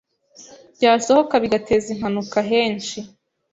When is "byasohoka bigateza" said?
0.75-1.87